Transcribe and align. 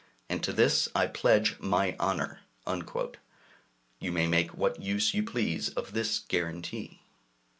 And 0.29 0.43
to 0.43 0.51
this 0.51 0.89
I 0.95 1.05
pledge 1.05 1.59
my 1.59 1.95
honor." 1.99 2.39
You 3.99 4.11
may 4.11 4.25
make 4.25 4.57
what 4.57 4.81
use 4.81 5.13
you 5.13 5.21
please 5.21 5.69
of 5.75 5.93
this 5.93 6.17
guarantee. 6.17 7.03